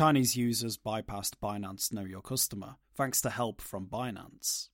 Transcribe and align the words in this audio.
Chinese 0.00 0.34
users 0.34 0.78
bypassed 0.78 1.34
Binance 1.42 1.92
Know 1.92 2.04
Your 2.06 2.22
Customer 2.22 2.76
thanks 2.94 3.20
to 3.20 3.28
help 3.28 3.60
from 3.60 3.86
Binance. 3.86 4.70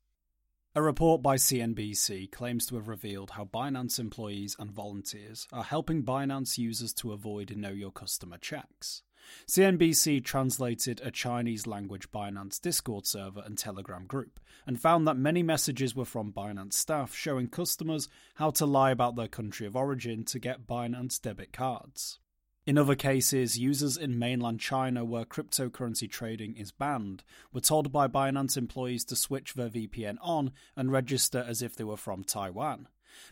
A 0.76 0.80
report 0.80 1.20
by 1.20 1.34
CNBC 1.34 2.30
claims 2.30 2.64
to 2.66 2.76
have 2.76 2.86
revealed 2.86 3.32
how 3.32 3.44
Binance 3.44 3.98
employees 3.98 4.54
and 4.56 4.70
volunteers 4.70 5.48
are 5.52 5.64
helping 5.64 6.04
Binance 6.04 6.58
users 6.58 6.92
to 6.92 7.12
avoid 7.12 7.56
Know 7.56 7.72
Your 7.72 7.90
Customer 7.90 8.38
checks. 8.38 9.02
CNBC 9.48 10.22
translated 10.22 11.00
a 11.02 11.10
Chinese 11.10 11.66
language 11.66 12.12
Binance 12.12 12.60
Discord 12.60 13.04
server 13.04 13.42
and 13.44 13.58
Telegram 13.58 14.06
group 14.06 14.38
and 14.64 14.80
found 14.80 15.08
that 15.08 15.16
many 15.16 15.42
messages 15.42 15.96
were 15.96 16.04
from 16.04 16.32
Binance 16.32 16.74
staff 16.74 17.16
showing 17.16 17.48
customers 17.48 18.08
how 18.36 18.52
to 18.52 18.64
lie 18.64 18.92
about 18.92 19.16
their 19.16 19.26
country 19.26 19.66
of 19.66 19.74
origin 19.74 20.22
to 20.26 20.38
get 20.38 20.68
Binance 20.68 21.20
debit 21.20 21.52
cards. 21.52 22.20
In 22.66 22.78
other 22.78 22.96
cases, 22.96 23.56
users 23.56 23.96
in 23.96 24.18
mainland 24.18 24.58
China 24.58 25.04
where 25.04 25.24
cryptocurrency 25.24 26.10
trading 26.10 26.56
is 26.56 26.72
banned 26.72 27.22
were 27.52 27.60
told 27.60 27.92
by 27.92 28.08
Binance 28.08 28.56
employees 28.56 29.04
to 29.04 29.14
switch 29.14 29.54
their 29.54 29.68
VPN 29.68 30.16
on 30.20 30.50
and 30.74 30.90
register 30.90 31.44
as 31.46 31.62
if 31.62 31.76
they 31.76 31.84
were 31.84 31.96
from 31.96 32.24
Taiwan. 32.24 32.88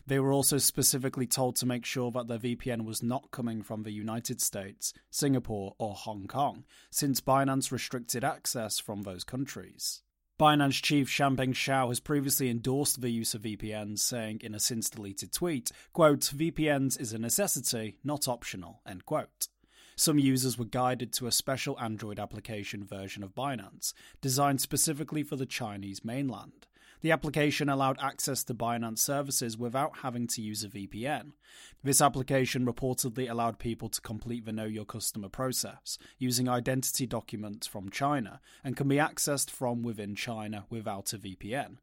They 0.07 0.19
were 0.21 0.31
also 0.31 0.57
specifically 0.57 1.27
told 1.27 1.57
to 1.57 1.65
make 1.65 1.83
sure 1.83 2.11
that 2.11 2.29
their 2.29 2.39
VPN 2.39 2.85
was 2.85 3.03
not 3.03 3.31
coming 3.31 3.61
from 3.61 3.83
the 3.83 3.91
United 3.91 4.39
States, 4.39 4.93
Singapore, 5.09 5.75
or 5.77 5.95
Hong 5.95 6.27
Kong, 6.27 6.63
since 6.89 7.19
Binance 7.19 7.73
restricted 7.73 8.23
access 8.23 8.79
from 8.79 9.01
those 9.01 9.25
countries. 9.25 10.01
Binance 10.37 10.81
chief 10.81 11.07
Changpeng 11.07 11.53
Zhao 11.53 11.87
has 11.87 12.01
previously 12.01 12.49
endorsed 12.49 12.99
the 12.99 13.09
use 13.09 13.33
of 13.33 13.43
VPNs, 13.43 13.99
saying 13.99 14.41
in 14.43 14.53
a 14.53 14.59
since 14.59 14.89
deleted 14.89 15.31
tweet, 15.31 15.71
quote, 15.93 16.19
VPNs 16.19 16.99
is 16.99 17.13
a 17.13 17.17
necessity, 17.17 17.95
not 18.03 18.27
optional, 18.27 18.81
end 18.85 19.05
quote. 19.05 19.47
Some 19.95 20.19
users 20.19 20.57
were 20.57 20.65
guided 20.65 21.13
to 21.13 21.27
a 21.27 21.31
special 21.31 21.79
Android 21.79 22.19
application 22.19 22.83
version 22.83 23.23
of 23.23 23.33
Binance, 23.33 23.93
designed 24.19 24.59
specifically 24.59 25.23
for 25.23 25.37
the 25.37 25.45
Chinese 25.45 26.03
mainland. 26.03 26.67
The 27.01 27.11
application 27.11 27.69
allowed 27.69 27.97
access 28.01 28.43
to 28.45 28.53
Binance 28.53 28.99
services 28.99 29.57
without 29.57 29.99
having 29.99 30.27
to 30.27 30.41
use 30.41 30.63
a 30.63 30.69
VPN. 30.69 31.33
This 31.83 32.01
application 32.01 32.65
reportedly 32.65 33.29
allowed 33.29 33.59
people 33.59 33.89
to 33.89 34.01
complete 34.01 34.45
the 34.45 34.51
Know 34.51 34.65
Your 34.65 34.85
Customer 34.85 35.29
process 35.29 35.97
using 36.17 36.49
identity 36.49 37.05
documents 37.05 37.67
from 37.67 37.89
China 37.91 38.39
and 38.63 38.75
can 38.75 38.87
be 38.87 38.95
accessed 38.95 39.49
from 39.49 39.83
within 39.83 40.15
China 40.15 40.65
without 40.69 41.13
a 41.13 41.17
VPN. 41.17 41.77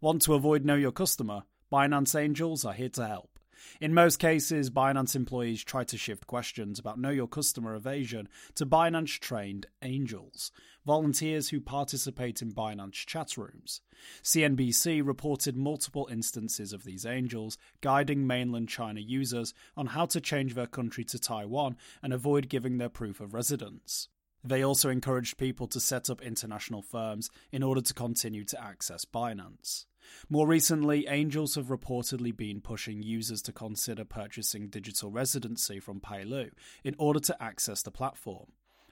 Want 0.00 0.22
to 0.22 0.34
avoid 0.34 0.64
Know 0.64 0.74
Your 0.74 0.92
Customer? 0.92 1.44
Binance 1.72 2.18
Angels 2.18 2.64
are 2.64 2.74
here 2.74 2.88
to 2.90 3.06
help. 3.06 3.35
In 3.80 3.94
most 3.94 4.18
cases, 4.18 4.70
Binance 4.70 5.16
employees 5.16 5.64
try 5.64 5.84
to 5.84 5.98
shift 5.98 6.26
questions 6.26 6.78
about 6.78 6.98
know 6.98 7.10
your 7.10 7.28
customer 7.28 7.74
evasion 7.74 8.28
to 8.54 8.66
Binance 8.66 9.18
trained 9.18 9.66
angels, 9.82 10.52
volunteers 10.84 11.50
who 11.50 11.60
participate 11.60 12.42
in 12.42 12.52
Binance 12.52 13.06
chat 13.06 13.36
rooms. 13.36 13.80
CNBC 14.22 15.06
reported 15.06 15.56
multiple 15.56 16.08
instances 16.10 16.72
of 16.72 16.84
these 16.84 17.06
angels 17.06 17.58
guiding 17.80 18.26
mainland 18.26 18.68
China 18.68 19.00
users 19.00 19.54
on 19.76 19.86
how 19.86 20.06
to 20.06 20.20
change 20.20 20.54
their 20.54 20.66
country 20.66 21.04
to 21.04 21.18
Taiwan 21.18 21.76
and 22.02 22.12
avoid 22.12 22.48
giving 22.48 22.78
their 22.78 22.88
proof 22.88 23.20
of 23.20 23.34
residence. 23.34 24.08
They 24.46 24.62
also 24.62 24.90
encouraged 24.90 25.38
people 25.38 25.66
to 25.68 25.80
set 25.80 26.08
up 26.08 26.22
international 26.22 26.80
firms 26.80 27.30
in 27.50 27.64
order 27.64 27.80
to 27.80 27.94
continue 27.94 28.44
to 28.44 28.62
access 28.62 29.04
Binance. 29.04 29.86
More 30.28 30.46
recently, 30.46 31.06
angels 31.08 31.54
have 31.54 31.66
reportedly 31.66 32.36
been 32.36 32.60
pushing 32.60 33.02
users 33.02 33.42
to 33.42 33.52
consider 33.52 34.04
purchasing 34.04 34.68
digital 34.68 35.10
residency 35.10 35.80
from 35.80 36.00
Palau 36.00 36.50
in 36.84 36.94
order 36.98 37.20
to 37.20 37.42
access 37.42 37.82
the 37.82 37.90
platform. 37.90 38.46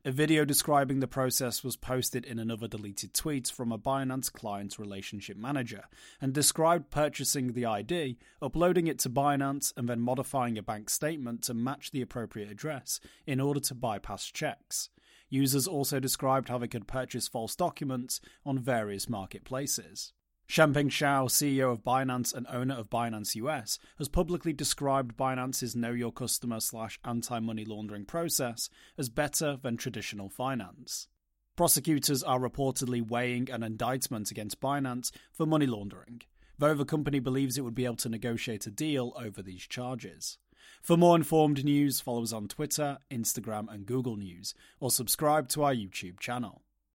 A 0.06 0.12
video 0.12 0.44
describing 0.44 1.00
the 1.00 1.08
process 1.08 1.64
was 1.64 1.78
posted 1.78 2.26
in 2.26 2.38
another 2.38 2.68
deleted 2.68 3.14
tweet 3.14 3.48
from 3.48 3.72
a 3.72 3.78
Binance 3.78 4.30
client 4.30 4.78
relationship 4.78 5.38
manager 5.38 5.84
and 6.20 6.34
described 6.34 6.90
purchasing 6.90 7.54
the 7.54 7.64
ID, 7.64 8.18
uploading 8.42 8.86
it 8.86 8.98
to 8.98 9.08
Binance, 9.08 9.72
and 9.78 9.88
then 9.88 10.02
modifying 10.02 10.58
a 10.58 10.62
bank 10.62 10.90
statement 10.90 11.40
to 11.44 11.54
match 11.54 11.90
the 11.90 12.02
appropriate 12.02 12.50
address 12.50 13.00
in 13.26 13.40
order 13.40 13.60
to 13.60 13.74
bypass 13.74 14.26
checks. 14.26 14.90
Users 15.30 15.66
also 15.66 16.00
described 16.00 16.50
how 16.50 16.58
they 16.58 16.68
could 16.68 16.86
purchase 16.86 17.26
false 17.26 17.56
documents 17.56 18.20
on 18.44 18.58
various 18.58 19.08
marketplaces. 19.08 20.12
Changpeng 20.48 20.90
Zhao, 20.90 21.28
CEO 21.28 21.72
of 21.72 21.82
Binance 21.82 22.34
and 22.34 22.46
owner 22.48 22.74
of 22.74 22.90
Binance 22.90 23.34
US, 23.36 23.78
has 23.98 24.08
publicly 24.08 24.52
described 24.52 25.16
Binance's 25.16 25.74
Know 25.74 25.90
Your 25.90 26.12
Customer 26.12 26.60
slash 26.60 26.98
anti 27.04 27.40
money 27.40 27.64
laundering 27.64 28.04
process 28.04 28.68
as 28.98 29.08
better 29.08 29.56
than 29.56 29.76
traditional 29.76 30.28
finance. 30.28 31.08
Prosecutors 31.56 32.22
are 32.22 32.38
reportedly 32.38 33.06
weighing 33.06 33.48
an 33.50 33.62
indictment 33.62 34.30
against 34.30 34.60
Binance 34.60 35.10
for 35.32 35.46
money 35.46 35.66
laundering, 35.66 36.20
though 36.58 36.74
the 36.74 36.84
company 36.84 37.20
believes 37.20 37.56
it 37.56 37.62
would 37.62 37.74
be 37.74 37.86
able 37.86 37.96
to 37.96 38.08
negotiate 38.08 38.66
a 38.66 38.70
deal 38.70 39.12
over 39.16 39.40
these 39.40 39.62
charges. 39.62 40.38
For 40.82 40.96
more 40.96 41.16
informed 41.16 41.64
news, 41.64 42.00
follow 42.00 42.22
us 42.22 42.32
on 42.32 42.48
Twitter, 42.48 42.98
Instagram, 43.10 43.72
and 43.72 43.86
Google 43.86 44.16
News, 44.16 44.54
or 44.78 44.90
subscribe 44.90 45.48
to 45.50 45.62
our 45.62 45.74
YouTube 45.74 46.20
channel. 46.20 46.63